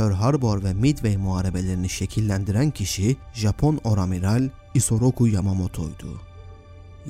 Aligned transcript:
Pearl 0.00 0.12
Harbor 0.12 0.64
ve 0.64 0.74
Midway 0.74 1.16
muharebelerini 1.16 1.88
şekillendiren 1.88 2.70
kişi 2.70 3.16
Japon 3.34 3.80
oramiral 3.84 4.48
Isoroku 4.74 5.28
Yamamoto'ydu. 5.28 6.20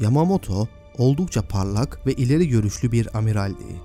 Yamamoto 0.00 0.68
oldukça 0.98 1.42
parlak 1.42 2.06
ve 2.06 2.12
ileri 2.12 2.48
görüşlü 2.48 2.92
bir 2.92 3.18
amiraldi. 3.18 3.80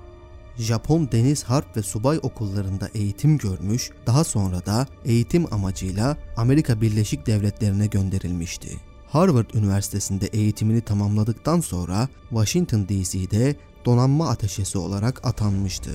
Japon 0.56 1.08
deniz 1.12 1.44
harp 1.44 1.76
ve 1.76 1.82
subay 1.82 2.18
okullarında 2.22 2.88
eğitim 2.94 3.38
görmüş, 3.38 3.90
daha 4.06 4.24
sonra 4.24 4.66
da 4.66 4.86
eğitim 5.04 5.54
amacıyla 5.54 6.16
Amerika 6.36 6.80
Birleşik 6.80 7.26
Devletleri'ne 7.26 7.86
gönderilmişti. 7.86 8.68
Harvard 9.08 9.50
Üniversitesi'nde 9.54 10.26
eğitimini 10.26 10.80
tamamladıktan 10.80 11.60
sonra 11.60 12.08
Washington 12.28 12.88
DC'de 12.88 13.56
donanma 13.84 14.28
ateşesi 14.28 14.78
olarak 14.78 15.26
atanmıştı. 15.26 15.90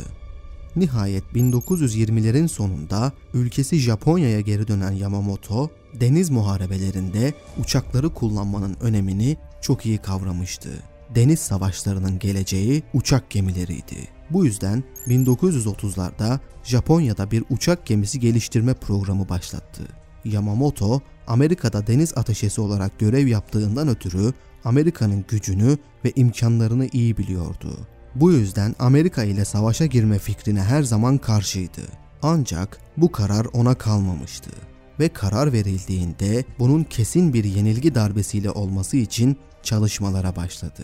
Nihayet 0.75 1.23
1920'lerin 1.35 2.47
sonunda 2.47 3.11
ülkesi 3.33 3.77
Japonya'ya 3.77 4.41
geri 4.41 4.67
dönen 4.67 4.91
Yamamoto, 4.91 5.69
deniz 5.99 6.29
muharebelerinde 6.29 7.33
uçakları 7.59 8.09
kullanmanın 8.09 8.77
önemini 8.81 9.37
çok 9.61 9.85
iyi 9.85 9.97
kavramıştı. 9.97 10.69
Deniz 11.15 11.39
savaşlarının 11.39 12.19
geleceği 12.19 12.83
uçak 12.93 13.29
gemileriydi. 13.29 14.07
Bu 14.29 14.45
yüzden 14.45 14.83
1930'larda 15.07 16.39
Japonya'da 16.63 17.31
bir 17.31 17.43
uçak 17.49 17.85
gemisi 17.85 18.19
geliştirme 18.19 18.73
programı 18.73 19.29
başlattı. 19.29 19.83
Yamamoto, 20.25 21.01
Amerika'da 21.27 21.87
deniz 21.87 22.17
ateşesi 22.17 22.61
olarak 22.61 22.99
görev 22.99 23.27
yaptığından 23.27 23.87
ötürü 23.87 24.33
Amerika'nın 24.63 25.25
gücünü 25.27 25.77
ve 26.05 26.11
imkanlarını 26.15 26.87
iyi 26.91 27.17
biliyordu. 27.17 27.87
Bu 28.15 28.31
yüzden 28.31 28.75
Amerika 28.79 29.23
ile 29.23 29.45
savaşa 29.45 29.85
girme 29.85 30.19
fikrine 30.19 30.61
her 30.61 30.83
zaman 30.83 31.17
karşıydı. 31.17 31.81
Ancak 32.21 32.79
bu 32.97 33.11
karar 33.11 33.45
ona 33.53 33.75
kalmamıştı 33.75 34.51
ve 34.99 35.09
karar 35.09 35.53
verildiğinde 35.53 36.45
bunun 36.59 36.83
kesin 36.83 37.33
bir 37.33 37.43
yenilgi 37.43 37.95
darbesiyle 37.95 38.51
olması 38.51 38.97
için 38.97 39.37
çalışmalara 39.63 40.35
başladı. 40.35 40.83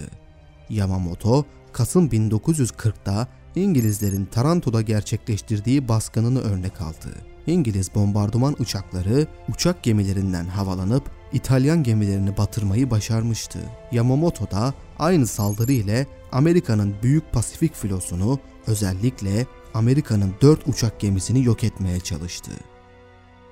Yamamoto, 0.70 1.46
Kasım 1.74 2.08
1940'da 2.08 3.28
İngilizlerin 3.56 4.26
Taranto'da 4.26 4.82
gerçekleştirdiği 4.82 5.88
baskınını 5.88 6.40
örnek 6.40 6.82
aldı. 6.82 7.16
İngiliz 7.48 7.96
bombardıman 7.96 8.56
uçakları 8.60 9.28
uçak 9.50 9.84
gemilerinden 9.84 10.46
havalanıp 10.46 11.04
İtalyan 11.34 11.84
gemilerini 11.84 12.38
batırmayı 12.38 12.92
başarmıştı. 12.92 13.60
Yamamoto 13.92 14.52
da 14.52 14.74
aynı 15.00 15.28
saldırı 15.28 15.72
ile 15.72 16.08
Amerika'nın 16.32 16.96
Büyük 17.04 17.32
Pasifik 17.32 17.76
filosunu 17.76 18.40
özellikle 18.68 19.48
Amerika'nın 19.74 20.34
4 20.42 20.68
uçak 20.68 21.00
gemisini 21.00 21.46
yok 21.46 21.64
etmeye 21.64 22.00
çalıştı. 22.00 22.52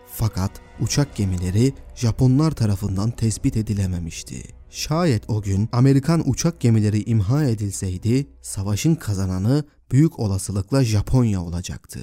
Fakat 0.08 0.52
uçak 0.80 1.16
gemileri 1.16 1.74
Japonlar 1.96 2.52
tarafından 2.52 3.12
tespit 3.12 3.58
edilememişti. 3.58 4.44
Şayet 4.70 5.30
o 5.30 5.42
gün 5.42 5.70
Amerikan 5.72 6.30
uçak 6.30 6.60
gemileri 6.60 7.04
imha 7.04 7.44
edilseydi 7.44 8.28
savaşın 8.42 8.96
kazananı 8.96 9.64
büyük 9.92 10.20
olasılıkla 10.20 10.84
Japonya 10.84 11.42
olacaktı. 11.42 12.00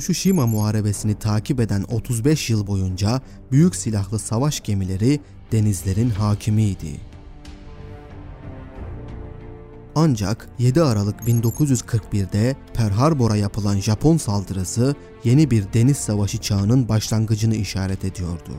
Tsushima 0.00 0.46
Muharebesini 0.46 1.14
takip 1.14 1.60
eden 1.60 1.82
35 1.82 2.50
yıl 2.50 2.66
boyunca 2.66 3.20
büyük 3.52 3.76
silahlı 3.76 4.18
savaş 4.18 4.60
gemileri 4.60 5.20
denizlerin 5.52 6.10
hakimiydi. 6.10 7.00
Ancak 9.94 10.48
7 10.58 10.82
Aralık 10.82 11.20
1941'de 11.20 12.56
Pearl 12.74 12.92
Harbor'a 12.92 13.36
yapılan 13.36 13.76
Japon 13.76 14.16
saldırısı 14.16 14.94
yeni 15.24 15.50
bir 15.50 15.72
deniz 15.72 15.96
savaşı 15.96 16.38
çağının 16.38 16.88
başlangıcını 16.88 17.54
işaret 17.54 18.04
ediyordu. 18.04 18.52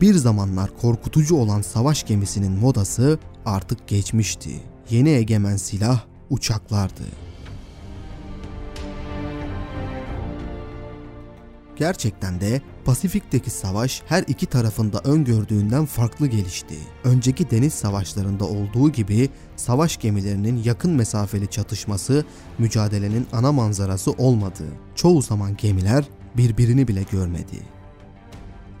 Bir 0.00 0.14
zamanlar 0.14 0.70
korkutucu 0.80 1.36
olan 1.36 1.62
savaş 1.62 2.06
gemisinin 2.06 2.52
modası 2.52 3.18
artık 3.46 3.88
geçmişti. 3.88 4.50
Yeni 4.90 5.10
egemen 5.10 5.56
silah 5.56 6.00
uçaklardı. 6.30 7.02
Gerçekten 11.78 12.40
de 12.40 12.60
Pasifik'teki 12.84 13.50
savaş 13.50 14.02
her 14.06 14.22
iki 14.22 14.46
tarafında 14.46 15.00
öngördüğünden 15.04 15.86
farklı 15.86 16.26
gelişti. 16.26 16.74
Önceki 17.04 17.50
deniz 17.50 17.74
savaşlarında 17.74 18.44
olduğu 18.44 18.92
gibi 18.92 19.28
savaş 19.56 19.96
gemilerinin 19.96 20.62
yakın 20.64 20.92
mesafeli 20.92 21.46
çatışması 21.50 22.24
mücadelenin 22.58 23.26
ana 23.32 23.52
manzarası 23.52 24.10
olmadı. 24.10 24.64
Çoğu 24.94 25.22
zaman 25.22 25.56
gemiler 25.56 26.04
birbirini 26.36 26.88
bile 26.88 27.02
görmedi. 27.12 27.62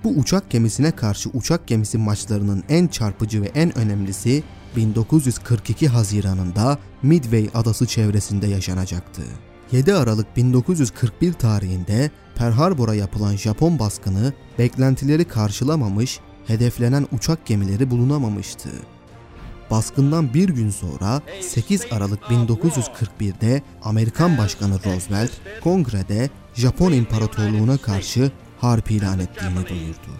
Bu 0.04 0.08
uçak 0.08 0.50
gemisine 0.50 0.90
karşı 0.90 1.30
uçak 1.30 1.66
gemisi 1.66 1.98
maçlarının 1.98 2.64
en 2.68 2.86
çarpıcı 2.86 3.42
ve 3.42 3.46
en 3.46 3.78
önemlisi 3.78 4.42
1942 4.76 5.88
Haziran'ında 5.88 6.78
Midway 7.02 7.48
adası 7.54 7.86
çevresinde 7.86 8.46
yaşanacaktı. 8.46 9.22
7 9.72 9.94
Aralık 9.94 10.36
1941 10.36 11.32
tarihinde 11.32 12.10
Pearl 12.34 12.52
Harbor'a 12.52 12.94
yapılan 12.94 13.36
Japon 13.36 13.78
baskını 13.78 14.32
beklentileri 14.58 15.24
karşılamamış, 15.24 16.20
hedeflenen 16.46 17.06
uçak 17.12 17.46
gemileri 17.46 17.90
bulunamamıştı. 17.90 18.68
Baskından 19.70 20.34
bir 20.34 20.48
gün 20.48 20.70
sonra 20.70 21.22
8 21.40 21.86
Aralık 21.90 22.22
1941'de 22.22 23.62
Amerikan 23.82 24.38
Başkanı 24.38 24.84
Roosevelt 24.84 25.30
kongrede 25.64 26.30
Japon 26.54 26.92
İmparatorluğu'na 26.92 27.78
karşı 27.78 28.30
harp 28.60 28.90
ilan 28.90 29.18
ettiğini 29.18 29.68
duyurdu. 29.68 30.10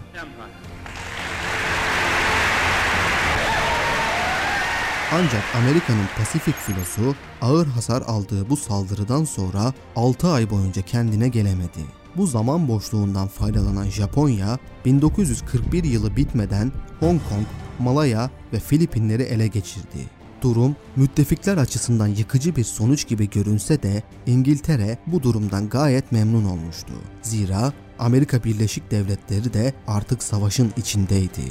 Ancak 5.11 5.43
Amerika'nın 5.55 6.05
Pasifik 6.17 6.55
filosu 6.55 7.15
ağır 7.41 7.67
hasar 7.67 8.01
aldığı 8.01 8.49
bu 8.49 8.57
saldırıdan 8.57 9.23
sonra 9.23 9.73
6 9.95 10.27
ay 10.27 10.49
boyunca 10.49 10.81
kendine 10.81 11.27
gelemedi. 11.27 11.79
Bu 12.17 12.27
zaman 12.27 12.67
boşluğundan 12.67 13.27
faydalanan 13.27 13.89
Japonya 13.89 14.57
1941 14.85 15.83
yılı 15.83 16.15
bitmeden 16.15 16.71
Hong 16.99 17.21
Kong, 17.29 17.45
Malaya 17.79 18.29
ve 18.53 18.59
Filipinleri 18.59 19.23
ele 19.23 19.47
geçirdi. 19.47 20.09
Durum 20.41 20.75
müttefikler 20.95 21.57
açısından 21.57 22.07
yıkıcı 22.07 22.55
bir 22.55 22.63
sonuç 22.63 23.07
gibi 23.07 23.29
görünse 23.29 23.83
de 23.83 24.03
İngiltere 24.25 24.97
bu 25.07 25.23
durumdan 25.23 25.69
gayet 25.69 26.11
memnun 26.11 26.45
olmuştu. 26.45 26.93
Zira 27.21 27.73
Amerika 27.99 28.43
Birleşik 28.43 28.91
Devletleri 28.91 29.53
de 29.53 29.73
artık 29.87 30.23
savaşın 30.23 30.73
içindeydi. 30.77 31.43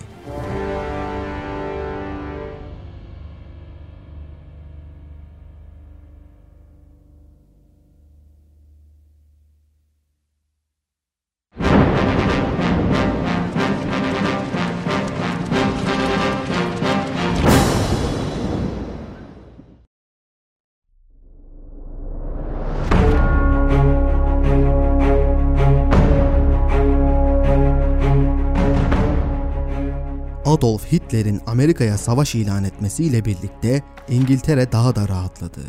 Adolf 30.58 30.92
Hitler'in 30.92 31.40
Amerika'ya 31.46 31.98
savaş 31.98 32.34
ilan 32.34 32.64
etmesiyle 32.64 33.24
birlikte 33.24 33.82
İngiltere 34.08 34.72
daha 34.72 34.96
da 34.96 35.08
rahatladı. 35.08 35.60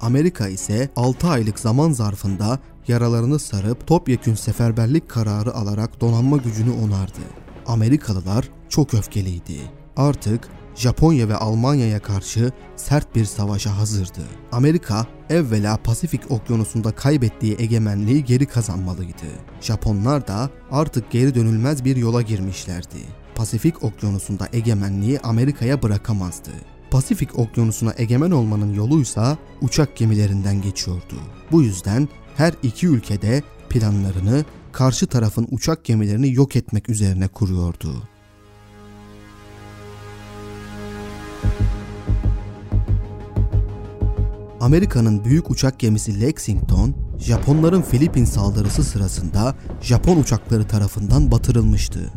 Amerika 0.00 0.48
ise 0.48 0.88
6 0.96 1.28
aylık 1.28 1.58
zaman 1.58 1.92
zarfında 1.92 2.58
yaralarını 2.88 3.38
sarıp 3.38 3.86
topyekün 3.86 4.34
seferberlik 4.34 5.08
kararı 5.08 5.54
alarak 5.54 6.00
donanma 6.00 6.36
gücünü 6.36 6.70
onardı. 6.70 7.20
Amerikalılar 7.66 8.48
çok 8.68 8.94
öfkeliydi. 8.94 9.60
Artık 9.96 10.48
Japonya 10.74 11.28
ve 11.28 11.36
Almanya'ya 11.36 12.00
karşı 12.00 12.52
sert 12.76 13.14
bir 13.14 13.24
savaşa 13.24 13.78
hazırdı. 13.78 14.22
Amerika 14.52 15.06
evvela 15.30 15.76
Pasifik 15.76 16.30
Okyanusu'nda 16.30 16.90
kaybettiği 16.90 17.56
egemenliği 17.58 18.24
geri 18.24 18.46
kazanmalıydı. 18.46 19.26
Japonlar 19.60 20.28
da 20.28 20.50
artık 20.70 21.10
geri 21.10 21.34
dönülmez 21.34 21.84
bir 21.84 21.96
yola 21.96 22.22
girmişlerdi. 22.22 23.23
Pasifik 23.34 23.84
Okyanusu'nda 23.84 24.48
egemenliği 24.52 25.20
Amerika'ya 25.20 25.82
bırakamazdı. 25.82 26.50
Pasifik 26.90 27.38
Okyanusu'na 27.38 27.94
egemen 27.98 28.30
olmanın 28.30 28.74
yoluysa 28.74 29.38
uçak 29.60 29.96
gemilerinden 29.96 30.62
geçiyordu. 30.62 31.14
Bu 31.52 31.62
yüzden 31.62 32.08
her 32.36 32.54
iki 32.62 32.86
ülkede 32.86 33.42
planlarını 33.70 34.44
karşı 34.72 35.06
tarafın 35.06 35.48
uçak 35.50 35.84
gemilerini 35.84 36.32
yok 36.32 36.56
etmek 36.56 36.88
üzerine 36.88 37.28
kuruyordu. 37.28 38.08
Amerika'nın 44.60 45.24
büyük 45.24 45.50
uçak 45.50 45.78
gemisi 45.78 46.20
Lexington, 46.20 46.94
Japonların 47.18 47.82
Filipin 47.82 48.24
saldırısı 48.24 48.84
sırasında 48.84 49.54
Japon 49.80 50.16
uçakları 50.16 50.68
tarafından 50.68 51.30
batırılmıştı. 51.30 52.12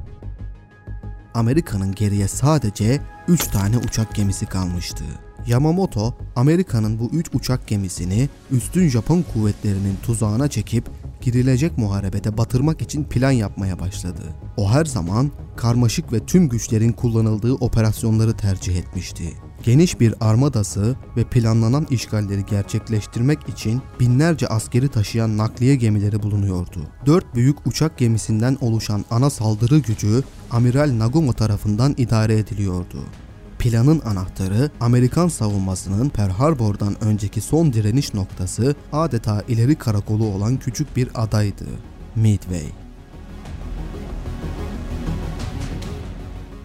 Amerika'nın 1.38 1.96
geriye 1.96 2.28
sadece 2.28 3.02
3 3.28 3.48
tane 3.48 3.78
uçak 3.78 4.16
gemisi 4.16 4.46
kalmıştı. 4.46 5.04
Yamamoto, 5.48 6.14
Amerika'nın 6.36 7.00
bu 7.00 7.10
3 7.14 7.28
uçak 7.34 7.68
gemisini 7.68 8.30
üstün 8.52 8.88
Japon 8.88 9.26
kuvvetlerinin 9.34 9.98
tuzağına 10.04 10.48
çekip 10.48 10.90
girilecek 11.22 11.78
muharebede 11.78 12.38
batırmak 12.38 12.82
için 12.82 13.04
plan 13.04 13.32
yapmaya 13.32 13.80
başladı. 13.80 14.22
O 14.58 14.72
her 14.72 14.86
zaman 14.86 15.32
karmaşık 15.56 16.14
ve 16.14 16.26
tüm 16.26 16.50
güçlerin 16.50 16.92
kullanıldığı 16.92 17.54
operasyonları 17.54 18.38
tercih 18.38 18.78
etmişti. 18.78 19.34
Geniş 19.64 20.00
bir 20.00 20.14
armadası 20.22 20.96
ve 21.18 21.24
planlanan 21.24 21.88
işgalleri 21.90 22.46
gerçekleştirmek 22.46 23.50
için 23.50 23.82
binlerce 24.00 24.48
askeri 24.48 24.88
taşıyan 24.88 25.38
nakliye 25.38 25.76
gemileri 25.76 26.24
bulunuyordu. 26.24 26.80
Dört 27.06 27.36
büyük 27.36 27.68
uçak 27.68 27.98
gemisinden 27.98 28.58
oluşan 28.62 29.06
ana 29.12 29.30
saldırı 29.30 29.78
gücü 29.78 30.24
Amiral 30.52 31.00
Nagumo 31.00 31.34
tarafından 31.34 31.96
idare 31.98 32.38
ediliyordu. 32.38 33.00
Planın 33.60 34.02
anahtarı 34.06 34.72
Amerikan 34.80 35.28
savunmasının 35.28 36.10
Pearl 36.10 36.32
Harbor'dan 36.32 37.04
önceki 37.04 37.42
son 37.42 37.74
direniş 37.74 38.14
noktası 38.14 38.76
adeta 38.94 39.44
ileri 39.48 39.76
karakolu 39.76 40.26
olan 40.26 40.58
küçük 40.58 40.96
bir 40.96 41.10
adaydı. 41.16 41.66
Midway. 42.16 42.87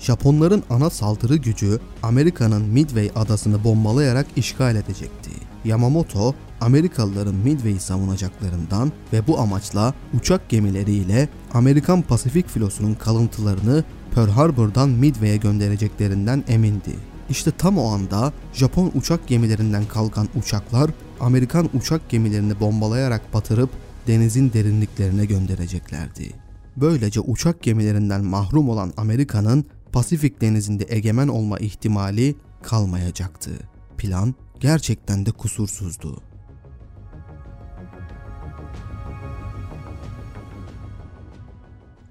Japonların 0.02 0.62
ana 0.70 0.90
saldırı 0.90 1.36
gücü 1.36 1.80
Amerika'nın 2.02 2.62
Midway 2.62 3.10
adasını 3.16 3.64
bombalayarak 3.64 4.26
işgal 4.36 4.76
edecekti. 4.76 5.30
Yamamoto, 5.64 6.34
Amerikalıların 6.60 7.34
Midway'i 7.34 7.80
savunacaklarından 7.80 8.92
ve 9.12 9.26
bu 9.26 9.38
amaçla 9.38 9.94
uçak 10.14 10.48
gemileriyle 10.48 11.28
Amerikan 11.54 12.02
Pasifik 12.02 12.48
filosunun 12.48 12.94
kalıntılarını 12.94 13.84
Pearl 14.14 14.30
Harbor'dan 14.30 14.88
Midway'e 14.88 15.36
göndereceklerinden 15.36 16.44
emindi. 16.48 16.96
İşte 17.30 17.50
tam 17.50 17.78
o 17.78 17.88
anda 17.88 18.32
Japon 18.52 18.92
uçak 18.94 19.28
gemilerinden 19.28 19.84
kalkan 19.84 20.28
uçaklar 20.34 20.90
Amerikan 21.20 21.68
uçak 21.74 22.08
gemilerini 22.10 22.60
bombalayarak 22.60 23.34
batırıp 23.34 23.70
denizin 24.06 24.52
derinliklerine 24.52 25.24
göndereceklerdi. 25.24 26.32
Böylece 26.76 27.20
uçak 27.20 27.62
gemilerinden 27.62 28.24
mahrum 28.24 28.68
olan 28.68 28.92
Amerika'nın 28.96 29.64
Pasifik 29.92 30.40
denizinde 30.40 30.86
egemen 30.88 31.28
olma 31.28 31.58
ihtimali 31.58 32.34
kalmayacaktı. 32.62 33.50
Plan 33.98 34.34
gerçekten 34.60 35.26
de 35.26 35.30
kusursuzdu. 35.30 36.22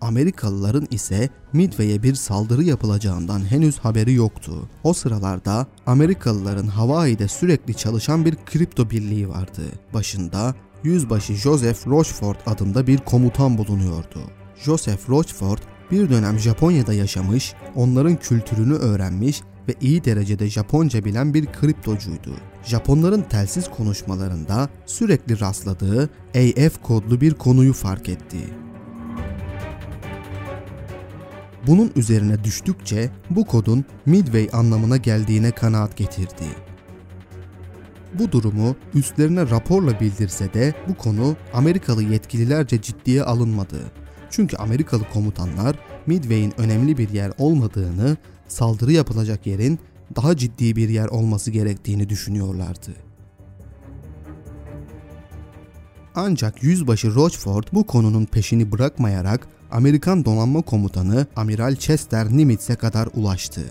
Amerikalıların 0.01 0.87
ise 0.91 1.29
Midway'e 1.53 2.03
bir 2.03 2.15
saldırı 2.15 2.63
yapılacağından 2.63 3.51
henüz 3.51 3.79
haberi 3.79 4.13
yoktu. 4.13 4.69
O 4.83 4.93
sıralarda 4.93 5.67
Amerikalıların 5.85 6.67
Hawaii'de 6.67 7.27
sürekli 7.27 7.73
çalışan 7.73 8.25
bir 8.25 8.35
kripto 8.45 8.89
birliği 8.89 9.29
vardı. 9.29 9.61
Başında 9.93 10.55
Yüzbaşı 10.83 11.33
Joseph 11.33 11.87
Rochefort 11.87 12.47
adında 12.47 12.87
bir 12.87 12.97
komutan 12.97 13.57
bulunuyordu. 13.57 14.19
Joseph 14.63 15.09
Rochefort 15.09 15.61
bir 15.91 16.09
dönem 16.09 16.39
Japonya'da 16.39 16.93
yaşamış, 16.93 17.53
onların 17.75 18.15
kültürünü 18.15 18.73
öğrenmiş 18.73 19.41
ve 19.67 19.73
iyi 19.81 20.03
derecede 20.03 20.47
Japonca 20.47 21.05
bilen 21.05 21.33
bir 21.33 21.45
kriptocuydu. 21.45 22.35
Japonların 22.63 23.21
telsiz 23.21 23.69
konuşmalarında 23.69 24.69
sürekli 24.85 25.39
rastladığı 25.39 26.09
AF 26.35 26.81
kodlu 26.81 27.21
bir 27.21 27.33
konuyu 27.33 27.73
fark 27.73 28.09
etti. 28.09 28.37
Bunun 31.67 31.91
üzerine 31.95 32.43
düştükçe 32.43 33.09
bu 33.29 33.45
kodun 33.45 33.85
Midway 34.05 34.49
anlamına 34.53 34.97
geldiğine 34.97 35.51
kanaat 35.51 35.97
getirdi. 35.97 36.45
Bu 38.19 38.31
durumu 38.31 38.75
üstlerine 38.93 39.49
raporla 39.49 39.99
bildirse 39.99 40.53
de 40.53 40.73
bu 40.87 40.95
konu 40.95 41.35
Amerikalı 41.53 42.03
yetkililerce 42.03 42.81
ciddiye 42.81 43.23
alınmadı. 43.23 44.00
Çünkü 44.31 44.57
Amerikalı 44.57 45.09
komutanlar 45.13 45.75
Midway'in 46.05 46.53
önemli 46.57 46.97
bir 46.97 47.09
yer 47.09 47.31
olmadığını, 47.37 48.17
saldırı 48.47 48.91
yapılacak 48.91 49.47
yerin 49.47 49.79
daha 50.15 50.37
ciddi 50.37 50.75
bir 50.75 50.89
yer 50.89 51.07
olması 51.07 51.51
gerektiğini 51.51 52.09
düşünüyorlardı. 52.09 52.91
Ancak 56.15 56.63
yüzbaşı 56.63 57.15
Rochford 57.15 57.63
bu 57.73 57.85
konunun 57.85 58.25
peşini 58.25 58.71
bırakmayarak 58.71 59.47
Amerikan 59.71 60.25
donanma 60.25 60.61
komutanı 60.61 61.27
Amiral 61.35 61.75
Chester 61.75 62.29
Nimitz'e 62.29 62.75
kadar 62.75 63.09
ulaştı. 63.13 63.61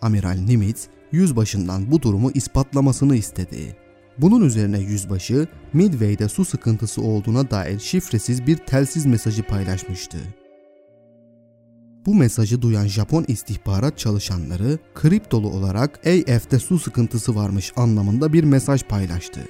Amiral 0.00 0.38
Nimitz, 0.38 0.88
yüzbaşından 1.12 1.90
bu 1.90 2.02
durumu 2.02 2.30
ispatlamasını 2.30 3.16
istedi. 3.16 3.83
Bunun 4.18 4.44
üzerine 4.44 4.78
yüzbaşı 4.78 5.48
Midway'de 5.72 6.28
su 6.28 6.44
sıkıntısı 6.44 7.02
olduğuna 7.02 7.50
dair 7.50 7.78
şifresiz 7.78 8.46
bir 8.46 8.56
telsiz 8.56 9.06
mesajı 9.06 9.42
paylaşmıştı. 9.42 10.18
Bu 12.06 12.14
mesajı 12.14 12.62
duyan 12.62 12.86
Japon 12.86 13.24
istihbarat 13.28 13.98
çalışanları 13.98 14.78
kriptolu 14.94 15.50
olarak 15.50 16.06
AF'de 16.06 16.58
su 16.58 16.78
sıkıntısı 16.78 17.34
varmış 17.34 17.72
anlamında 17.76 18.32
bir 18.32 18.44
mesaj 18.44 18.82
paylaştı. 18.82 19.40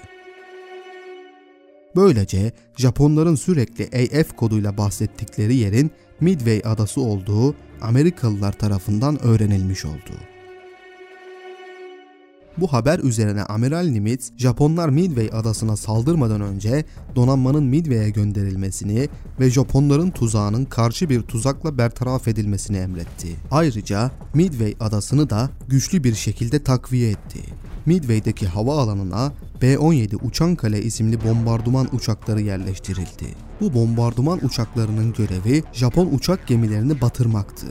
Böylece 1.97 2.53
Japonların 2.77 3.35
sürekli 3.35 3.85
AF 4.21 4.37
koduyla 4.37 4.79
bahsettikleri 4.79 5.57
yerin 5.57 5.91
Midway 6.21 6.63
adası 6.65 7.01
olduğu 7.01 7.55
Amerikalılar 7.81 8.53
tarafından 8.53 9.25
öğrenilmiş 9.25 9.85
oldu. 9.85 10.34
Bu 12.59 12.73
haber 12.73 12.99
üzerine 12.99 13.43
Amiral 13.43 13.87
Nimitz, 13.87 14.33
Japonlar 14.37 14.89
Midway 14.89 15.31
adasına 15.33 15.77
saldırmadan 15.77 16.41
önce 16.41 16.85
donanmanın 17.17 17.65
Midway'e 17.65 18.11
gönderilmesini 18.11 19.09
ve 19.41 19.51
Japonların 19.51 20.11
tuzağının 20.11 20.65
karşı 20.65 21.11
bir 21.11 21.23
tuzakla 21.23 21.79
bertaraf 21.79 22.29
edilmesini 22.29 22.77
emretti. 22.77 23.29
Ayrıca 23.51 24.11
Midway 24.35 24.75
adasını 24.81 25.31
da 25.31 25.51
güçlü 25.69 26.05
bir 26.05 26.15
şekilde 26.15 26.63
takviye 26.63 27.11
etti. 27.11 27.41
Midway'deki 27.87 28.47
hava 28.47 28.83
alanına 28.83 29.33
B-17 29.63 30.17
Uçan 30.27 30.57
Kale 30.57 30.83
isimli 30.83 31.25
bombardıman 31.25 31.89
uçakları 31.95 32.41
yerleştirildi. 32.41 33.27
Bu 33.61 33.75
bombardıman 33.75 34.45
uçaklarının 34.45 35.13
görevi 35.13 35.63
Japon 35.73 36.07
uçak 36.13 36.47
gemilerini 36.47 37.01
batırmaktı. 37.01 37.67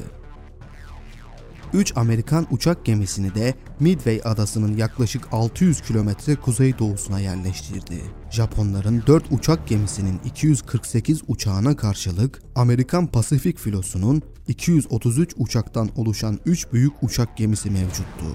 3 1.73 1.97
Amerikan 1.97 2.47
uçak 2.51 2.85
gemisini 2.85 3.35
de 3.35 3.53
Midway 3.79 4.21
adasının 4.23 4.77
yaklaşık 4.77 5.27
600 5.31 5.81
kilometre 5.81 6.35
kuzeydoğusuna 6.35 7.19
yerleştirdi. 7.19 8.01
Japonların 8.29 9.03
4 9.07 9.31
uçak 9.31 9.67
gemisinin 9.67 10.19
248 10.25 11.21
uçağına 11.27 11.75
karşılık 11.75 12.41
Amerikan 12.55 13.07
Pasifik 13.07 13.59
filosunun 13.59 14.21
233 14.47 15.33
uçaktan 15.37 15.89
oluşan 15.95 16.39
3 16.45 16.73
büyük 16.73 16.93
uçak 17.03 17.37
gemisi 17.37 17.71
mevcuttu. 17.71 18.25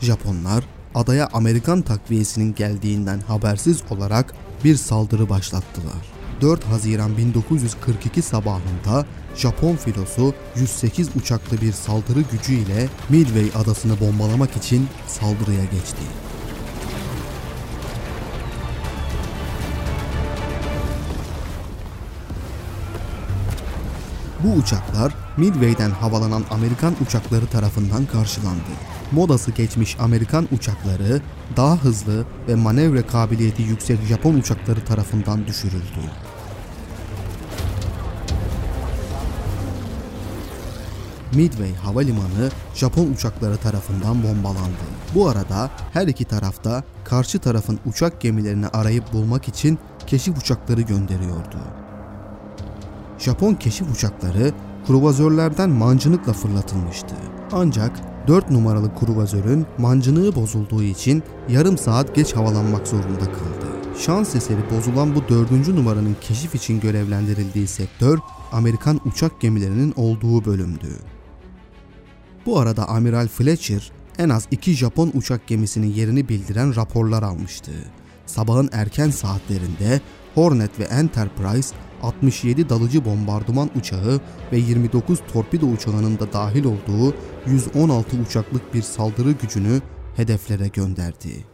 Japonlar 0.00 0.75
adaya 0.96 1.28
Amerikan 1.32 1.82
takviyesinin 1.82 2.54
geldiğinden 2.54 3.20
habersiz 3.20 3.82
olarak 3.90 4.34
bir 4.64 4.76
saldırı 4.76 5.28
başlattılar. 5.28 6.16
4 6.40 6.64
Haziran 6.64 7.16
1942 7.16 8.22
sabahında 8.22 9.06
Japon 9.36 9.76
filosu 9.76 10.34
108 10.56 11.08
uçaklı 11.16 11.60
bir 11.60 11.72
saldırı 11.72 12.20
gücüyle 12.32 12.88
Midway 13.08 13.62
adasını 13.62 14.00
bombalamak 14.00 14.56
için 14.56 14.88
saldırıya 15.06 15.64
geçti. 15.64 16.25
Bu 24.44 24.52
uçaklar 24.52 25.14
Midway'den 25.36 25.90
havalanan 25.90 26.44
Amerikan 26.50 26.94
uçakları 27.06 27.46
tarafından 27.46 28.06
karşılandı. 28.06 28.72
Modası 29.12 29.50
geçmiş 29.50 29.96
Amerikan 30.00 30.48
uçakları 30.52 31.20
daha 31.56 31.76
hızlı 31.76 32.24
ve 32.48 32.54
manevra 32.54 33.06
kabiliyeti 33.06 33.62
yüksek 33.62 33.98
Japon 34.02 34.34
uçakları 34.34 34.84
tarafından 34.84 35.46
düşürüldü. 35.46 36.00
Midway 41.34 41.74
havalimanı 41.74 42.50
Japon 42.74 43.06
uçakları 43.12 43.56
tarafından 43.56 44.22
bombalandı. 44.22 44.86
Bu 45.14 45.28
arada 45.28 45.70
her 45.92 46.06
iki 46.06 46.24
tarafta 46.24 46.84
karşı 47.04 47.38
tarafın 47.38 47.78
uçak 47.86 48.20
gemilerini 48.20 48.68
arayıp 48.68 49.12
bulmak 49.12 49.48
için 49.48 49.78
keşif 50.06 50.38
uçakları 50.38 50.80
gönderiyordu. 50.80 51.58
Japon 53.18 53.54
keşif 53.54 53.90
uçakları 53.90 54.52
kruvazörlerden 54.86 55.70
mancınıkla 55.70 56.32
fırlatılmıştı. 56.32 57.14
Ancak 57.52 58.00
4 58.28 58.50
numaralı 58.50 58.94
kruvazörün 58.94 59.66
mancınığı 59.78 60.34
bozulduğu 60.34 60.82
için 60.82 61.22
yarım 61.48 61.78
saat 61.78 62.14
geç 62.14 62.36
havalanmak 62.36 62.88
zorunda 62.88 63.24
kaldı. 63.24 63.66
Şans 63.98 64.34
eseri 64.34 64.70
bozulan 64.70 65.14
bu 65.14 65.28
4. 65.28 65.68
numaranın 65.68 66.16
keşif 66.20 66.54
için 66.54 66.80
görevlendirildiği 66.80 67.66
sektör 67.66 68.18
Amerikan 68.52 69.00
uçak 69.04 69.40
gemilerinin 69.40 69.94
olduğu 69.96 70.44
bölümdü. 70.44 70.88
Bu 72.46 72.58
arada 72.58 72.88
Amiral 72.88 73.28
Fletcher 73.28 73.92
en 74.18 74.28
az 74.28 74.46
iki 74.50 74.72
Japon 74.72 75.10
uçak 75.14 75.46
gemisinin 75.46 75.92
yerini 75.92 76.28
bildiren 76.28 76.76
raporlar 76.76 77.22
almıştı. 77.22 77.72
Sabahın 78.26 78.70
erken 78.72 79.10
saatlerinde 79.10 80.00
Hornet 80.34 80.80
ve 80.80 80.84
Enterprise 80.84 81.74
67 82.06 82.68
dalıcı 82.68 83.04
bombardıman 83.04 83.70
uçağı 83.76 84.20
ve 84.52 84.58
29 84.58 85.18
torpido 85.32 85.66
uçağının 85.66 86.18
da 86.18 86.32
dahil 86.32 86.64
olduğu 86.64 87.14
116 87.46 88.16
uçaklık 88.16 88.74
bir 88.74 88.82
saldırı 88.82 89.32
gücünü 89.32 89.80
hedeflere 90.16 90.68
gönderdi. 90.68 91.44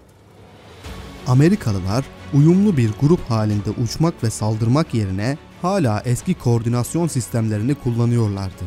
Amerikalılar 1.27 2.05
uyumlu 2.35 2.77
bir 2.77 2.91
grup 3.01 3.31
halinde 3.31 3.71
uçmak 3.71 4.25
ve 4.25 4.31
saldırmak 4.31 4.95
yerine 4.95 5.39
hala 5.63 6.03
eski 6.05 6.35
koordinasyon 6.35 7.07
sistemlerini 7.07 7.75
kullanıyorlardı. 7.75 8.65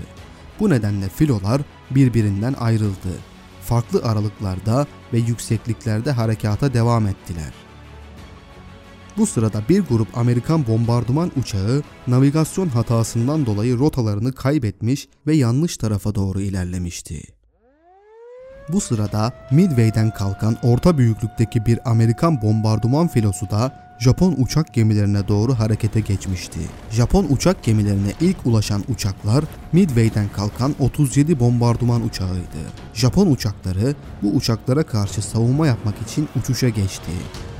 Bu 0.59 0.69
nedenle 0.69 1.09
filolar 1.09 1.61
birbirinden 1.91 2.53
ayrıldı. 2.53 3.19
Farklı 3.61 4.01
aralıklarda 4.03 4.87
ve 5.13 5.17
yüksekliklerde 5.17 6.11
harekata 6.11 6.73
devam 6.73 7.07
ettiler. 7.07 7.64
Bu 9.17 9.25
sırada 9.25 9.61
bir 9.69 9.79
grup 9.79 10.17
Amerikan 10.17 10.67
bombardıman 10.67 11.31
uçağı 11.37 11.83
navigasyon 12.07 12.67
hatasından 12.67 13.45
dolayı 13.45 13.79
rotalarını 13.79 14.33
kaybetmiş 14.33 15.07
ve 15.27 15.35
yanlış 15.35 15.77
tarafa 15.77 16.15
doğru 16.15 16.41
ilerlemişti. 16.41 17.21
Bu 18.69 18.81
sırada 18.81 19.33
Midway'den 19.51 20.13
kalkan 20.13 20.57
orta 20.63 20.97
büyüklükteki 20.97 21.65
bir 21.65 21.89
Amerikan 21.91 22.41
bombardıman 22.41 23.07
filosu 23.07 23.49
da 23.49 23.85
Japon 23.99 24.35
uçak 24.37 24.73
gemilerine 24.73 25.27
doğru 25.27 25.59
harekete 25.59 25.99
geçmişti. 25.99 26.59
Japon 26.91 27.27
uçak 27.29 27.63
gemilerine 27.63 28.13
ilk 28.21 28.45
ulaşan 28.45 28.83
uçaklar 28.89 29.43
Midway'den 29.73 30.29
kalkan 30.35 30.75
37 30.79 31.39
bombardıman 31.39 32.01
uçağıydı. 32.01 32.61
Japon 32.93 33.27
uçakları 33.27 33.95
bu 34.21 34.29
uçaklara 34.29 34.83
karşı 34.83 35.21
savunma 35.21 35.67
yapmak 35.67 36.01
için 36.01 36.29
uçuşa 36.39 36.69
geçti. 36.69 37.11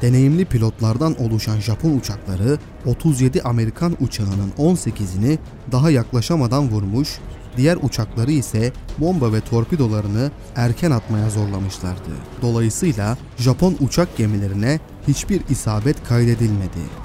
Deneyimli 0.06 0.46
pilotlardan 0.46 1.22
oluşan 1.22 1.60
Japon 1.60 1.98
uçakları 1.98 2.58
37 2.86 3.42
Amerikan 3.42 3.98
uçağının 4.00 4.52
18'ini 4.58 5.38
daha 5.72 5.90
yaklaşamadan 5.90 6.70
vurmuş, 6.70 7.10
diğer 7.58 7.78
uçakları 7.82 8.32
ise 8.32 8.72
bomba 8.98 9.34
ve 9.34 9.42
torpidolarını 9.42 10.32
erken 10.56 10.92
atmaya 10.92 11.30
zorlamışlardı. 11.30 12.12
Dolayısıyla 12.42 13.18
Japon 13.38 13.76
uçak 13.80 14.18
gemilerine 14.18 14.80
hiçbir 15.08 15.42
isabet 15.50 16.04
kaydedilmedi. 16.04 17.05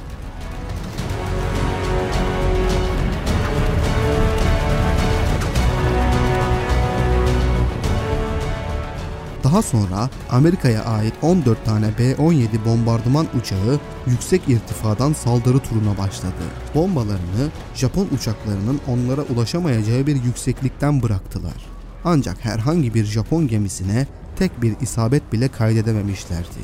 Daha 9.51 9.63
sonra 9.63 10.11
Amerika'ya 10.31 10.85
ait 10.85 11.15
14 11.23 11.65
tane 11.65 11.87
B-17 11.99 12.65
bombardıman 12.65 13.27
uçağı 13.41 13.81
yüksek 14.07 14.49
irtifadan 14.49 15.13
saldırı 15.13 15.59
turuna 15.59 15.99
başladı. 15.99 16.43
Bombalarını 16.75 17.51
Japon 17.75 18.09
uçaklarının 18.15 18.81
onlara 18.89 19.23
ulaşamayacağı 19.23 20.07
bir 20.07 20.23
yükseklikten 20.25 21.03
bıraktılar. 21.03 21.67
Ancak 22.05 22.45
herhangi 22.45 22.95
bir 22.95 23.05
Japon 23.05 23.49
gemisine 23.49 24.07
tek 24.37 24.63
bir 24.63 24.75
isabet 24.81 25.33
bile 25.33 25.49
kaydedememişlerdi. 25.49 26.61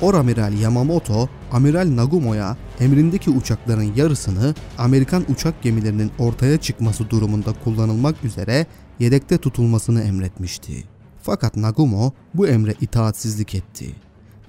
Oramiral 0.00 0.52
Yamamoto, 0.52 1.28
Amiral 1.52 1.96
Nagumo'ya 1.96 2.56
emrindeki 2.80 3.30
uçakların 3.30 3.92
yarısını 3.96 4.54
Amerikan 4.78 5.24
uçak 5.28 5.62
gemilerinin 5.62 6.10
ortaya 6.18 6.56
çıkması 6.60 7.10
durumunda 7.10 7.52
kullanılmak 7.64 8.24
üzere 8.24 8.66
yedekte 8.98 9.38
tutulmasını 9.38 10.02
emretmişti. 10.02 10.97
Fakat 11.28 11.56
Nagumo 11.56 12.12
bu 12.34 12.46
emre 12.46 12.74
itaatsizlik 12.80 13.54
etti. 13.54 13.94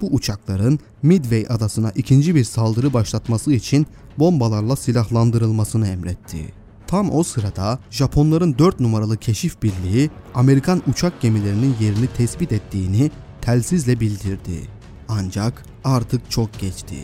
Bu 0.00 0.06
uçakların 0.06 0.78
Midway 1.02 1.46
adasına 1.48 1.90
ikinci 1.90 2.34
bir 2.34 2.44
saldırı 2.44 2.92
başlatması 2.92 3.52
için 3.52 3.86
bombalarla 4.18 4.76
silahlandırılmasını 4.76 5.88
emretti. 5.88 6.52
Tam 6.86 7.14
o 7.14 7.22
sırada 7.22 7.78
Japonların 7.90 8.58
4 8.58 8.80
numaralı 8.80 9.16
keşif 9.16 9.62
birliği 9.62 10.10
Amerikan 10.34 10.82
uçak 10.88 11.20
gemilerinin 11.20 11.74
yerini 11.80 12.06
tespit 12.06 12.52
ettiğini 12.52 13.10
telsizle 13.40 14.00
bildirdi. 14.00 14.60
Ancak 15.08 15.64
artık 15.84 16.30
çok 16.30 16.58
geçti. 16.58 16.96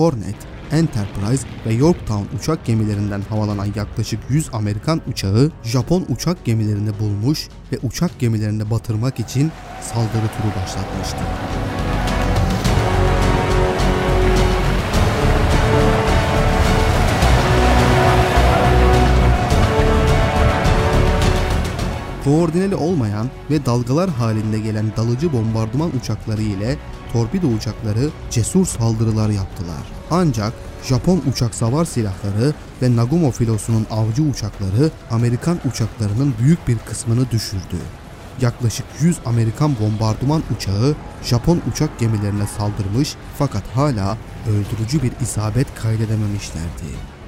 Hornet, 0.00 0.36
Enterprise 0.72 1.46
ve 1.66 1.72
Yorktown 1.72 2.36
uçak 2.36 2.64
gemilerinden 2.64 3.20
havalanan 3.20 3.66
yaklaşık 3.76 4.20
100 4.28 4.48
Amerikan 4.52 5.00
uçağı 5.06 5.50
Japon 5.64 6.06
uçak 6.08 6.44
gemilerini 6.44 6.98
bulmuş 7.00 7.48
ve 7.72 7.78
uçak 7.82 8.18
gemilerini 8.18 8.70
batırmak 8.70 9.20
için 9.20 9.52
saldırı 9.80 10.10
turu 10.10 10.62
başlatmıştı. 10.62 11.18
Koordineli 22.24 22.74
olmayan 22.76 23.30
ve 23.50 23.66
dalgalar 23.66 24.10
halinde 24.10 24.58
gelen 24.58 24.92
dalıcı 24.96 25.32
bombardıman 25.32 25.90
uçakları 25.96 26.42
ile 26.42 26.76
torpido 27.12 27.46
uçakları 27.46 28.10
cesur 28.30 28.66
saldırılar 28.66 29.28
yaptılar. 29.28 29.82
Ancak 30.10 30.52
Japon 30.84 31.22
uçak 31.32 31.54
savar 31.54 31.84
silahları 31.84 32.54
ve 32.82 32.96
Nagumo 32.96 33.30
filosunun 33.30 33.86
avcı 33.90 34.22
uçakları 34.22 34.90
Amerikan 35.10 35.58
uçaklarının 35.70 36.34
büyük 36.42 36.68
bir 36.68 36.78
kısmını 36.78 37.30
düşürdü. 37.30 37.76
Yaklaşık 38.40 38.86
100 39.00 39.16
Amerikan 39.26 39.74
bombardıman 39.80 40.42
uçağı 40.56 40.94
Japon 41.24 41.60
uçak 41.72 41.98
gemilerine 41.98 42.46
saldırmış 42.58 43.14
fakat 43.38 43.62
hala 43.74 44.18
öldürücü 44.48 45.02
bir 45.02 45.12
isabet 45.22 45.74
kaydedememişlerdi.'' 45.74 46.84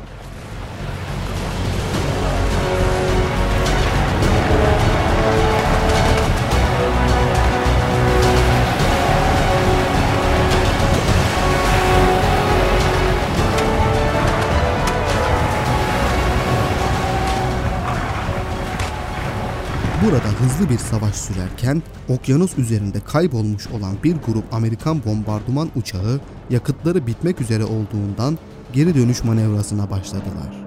hızlı 20.62 20.74
bir 20.74 20.78
savaş 20.78 21.14
sürerken 21.14 21.82
okyanus 22.08 22.58
üzerinde 22.58 23.00
kaybolmuş 23.00 23.66
olan 23.66 23.96
bir 24.04 24.16
grup 24.16 24.54
Amerikan 24.54 25.04
bombardıman 25.04 25.70
uçağı 25.76 26.20
yakıtları 26.50 27.06
bitmek 27.06 27.40
üzere 27.40 27.64
olduğundan 27.64 28.38
geri 28.72 28.94
dönüş 28.94 29.24
manevrasına 29.24 29.90
başladılar. 29.90 30.64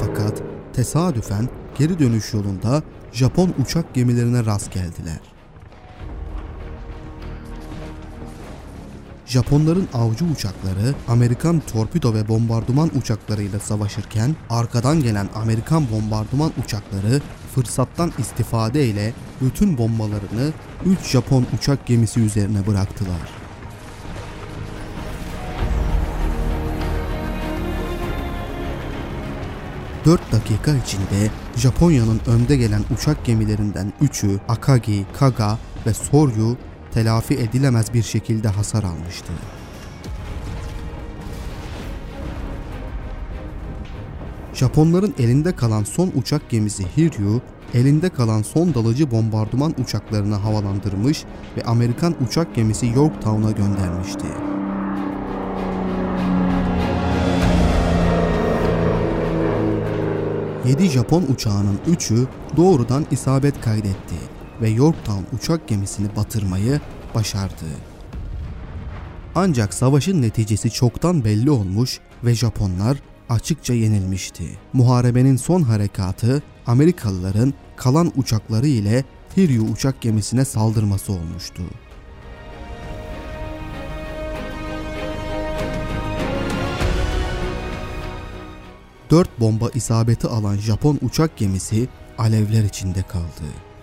Fakat 0.00 0.42
tesadüfen 0.72 1.48
geri 1.78 1.98
dönüş 1.98 2.34
yolunda 2.34 2.82
Japon 3.12 3.54
uçak 3.62 3.94
gemilerine 3.94 4.44
rast 4.44 4.72
geldiler. 4.72 5.33
Japonların 9.34 9.88
avcı 9.94 10.24
uçakları 10.24 10.94
Amerikan 11.08 11.60
torpido 11.60 12.14
ve 12.14 12.28
bombardıman 12.28 12.90
uçaklarıyla 12.98 13.58
savaşırken 13.58 14.36
arkadan 14.50 15.02
gelen 15.02 15.28
Amerikan 15.34 15.90
bombardıman 15.90 16.52
uçakları 16.64 17.20
fırsattan 17.54 18.12
istifade 18.18 18.86
ile 18.86 19.12
bütün 19.40 19.78
bombalarını 19.78 20.52
3 20.86 20.98
Japon 21.08 21.46
uçak 21.58 21.86
gemisi 21.86 22.20
üzerine 22.20 22.66
bıraktılar. 22.66 23.30
Dört 30.04 30.32
dakika 30.32 30.76
içinde 30.76 31.30
Japonya'nın 31.56 32.20
önde 32.26 32.56
gelen 32.56 32.82
uçak 32.98 33.24
gemilerinden 33.24 33.92
3'ü 34.02 34.40
Akagi, 34.48 35.04
Kaga 35.18 35.58
ve 35.86 35.94
Soryu 35.94 36.56
telafi 36.94 37.34
edilemez 37.34 37.94
bir 37.94 38.02
şekilde 38.02 38.48
hasar 38.48 38.82
almıştı. 38.84 39.32
Japonların 44.54 45.14
elinde 45.18 45.56
kalan 45.56 45.84
son 45.84 46.12
uçak 46.14 46.50
gemisi 46.50 46.84
Hiryu 46.96 47.40
elinde 47.74 48.08
kalan 48.08 48.42
son 48.42 48.74
dalıcı 48.74 49.10
bombardıman 49.10 49.74
uçaklarını 49.78 50.34
havalandırmış 50.34 51.24
ve 51.56 51.62
Amerikan 51.62 52.14
uçak 52.26 52.54
gemisi 52.54 52.86
Yorktown'a 52.86 53.50
göndermişti. 53.50 54.26
Yedi 60.68 60.88
Japon 60.88 61.22
uçağının 61.22 61.78
üçü 61.86 62.26
doğrudan 62.56 63.06
isabet 63.10 63.60
kaydetti 63.60 64.43
ve 64.64 64.68
Yorktown 64.68 65.36
uçak 65.36 65.68
gemisini 65.68 66.16
batırmayı 66.16 66.80
başardı. 67.14 67.64
Ancak 69.34 69.74
savaşın 69.74 70.22
neticesi 70.22 70.70
çoktan 70.70 71.24
belli 71.24 71.50
olmuş 71.50 72.00
ve 72.24 72.34
Japonlar 72.34 72.96
açıkça 73.28 73.74
yenilmişti. 73.74 74.44
Muharebenin 74.72 75.36
son 75.36 75.62
harekatı 75.62 76.42
Amerikalıların 76.66 77.54
kalan 77.76 78.12
uçakları 78.16 78.66
ile 78.66 79.04
Hiryu 79.36 79.62
uçak 79.62 80.00
gemisine 80.00 80.44
saldırması 80.44 81.12
olmuştu. 81.12 81.62
Dört 89.10 89.40
bomba 89.40 89.70
isabeti 89.74 90.26
alan 90.26 90.56
Japon 90.56 90.98
uçak 91.02 91.36
gemisi 91.36 91.88
alevler 92.18 92.64
içinde 92.64 93.02
kaldı. 93.02 93.73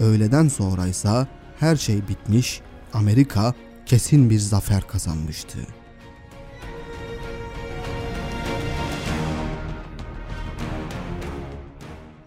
Öğleden 0.00 0.48
sonra 0.48 0.86
ise 0.86 1.26
her 1.60 1.76
şey 1.76 2.08
bitmiş, 2.08 2.60
Amerika 2.92 3.54
kesin 3.86 4.30
bir 4.30 4.38
zafer 4.38 4.86
kazanmıştı. 4.88 5.58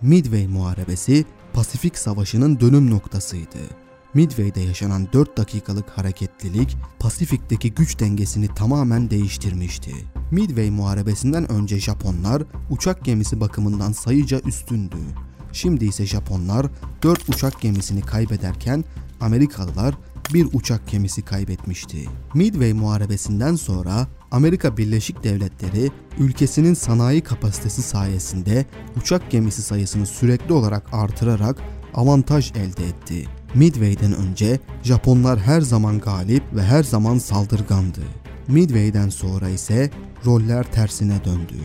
Midway 0.02 0.48
Muharebesi 0.48 1.26
Pasifik 1.54 1.98
Savaşı'nın 1.98 2.60
dönüm 2.60 2.92
noktasıydı. 2.92 3.58
Midway'de 4.14 4.62
yaşanan 4.62 5.08
4 5.14 5.38
dakikalık 5.38 5.90
hareketlilik 5.90 6.78
Pasifik'teki 7.00 7.74
güç 7.74 8.00
dengesini 8.00 8.48
tamamen 8.56 9.10
değiştirmişti. 9.10 9.92
Midway 10.32 10.70
Muharebesi'nden 10.70 11.52
önce 11.52 11.80
Japonlar 11.80 12.44
uçak 12.70 13.06
gemisi 13.06 13.42
bakımından 13.42 13.92
sayıca 13.92 14.40
üstündü. 14.40 14.98
Şimdi 15.54 15.86
ise 15.86 16.06
Japonlar 16.06 16.66
4 17.04 17.30
uçak 17.30 17.62
gemisini 17.62 18.02
kaybederken 18.02 18.84
Amerikalılar 19.22 19.96
bir 20.34 20.48
uçak 20.54 20.88
gemisi 20.88 21.22
kaybetmişti. 21.22 22.06
Midway 22.34 22.74
Muharebesi'nden 22.74 23.56
sonra 23.56 24.08
Amerika 24.32 24.78
Birleşik 24.78 25.24
Devletleri 25.24 25.92
ülkesinin 26.20 26.74
sanayi 26.74 27.22
kapasitesi 27.22 27.82
sayesinde 27.82 28.66
uçak 28.98 29.32
gemisi 29.32 29.62
sayısını 29.62 30.06
sürekli 30.06 30.54
olarak 30.54 30.84
artırarak 30.92 31.58
avantaj 31.94 32.52
elde 32.52 32.88
etti. 32.88 33.28
Midway'den 33.56 34.14
önce 34.14 34.60
Japonlar 34.84 35.40
her 35.40 35.62
zaman 35.62 36.00
galip 36.00 36.44
ve 36.56 36.64
her 36.64 36.84
zaman 36.84 37.18
saldırgandı. 37.18 38.02
Midway'den 38.48 39.10
sonra 39.10 39.50
ise 39.50 39.92
roller 40.26 40.72
tersine 40.72 41.26
döndü. 41.26 41.56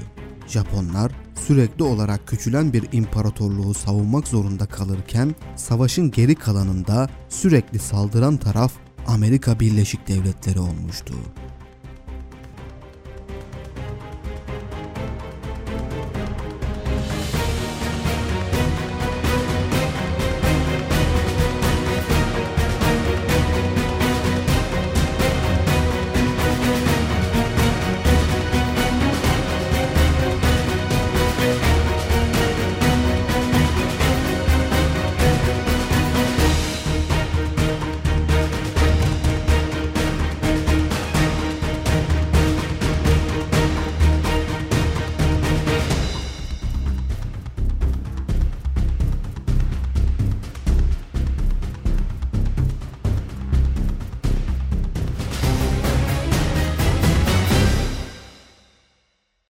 Japonlar 0.47 1.13
sürekli 1.35 1.85
olarak 1.85 2.27
küçülen 2.27 2.73
bir 2.73 2.89
imparatorluğu 2.93 3.75
savunmak 3.75 4.29
zorunda 4.29 4.67
kalırken 4.67 5.35
savaşın 5.57 6.11
geri 6.11 6.35
kalanında 6.35 7.09
sürekli 7.29 7.79
saldıran 7.79 8.37
taraf 8.37 8.73
Amerika 9.07 9.61
Birleşik 9.61 10.09
Devletleri 10.09 10.61
olmuştu. 10.61 11.15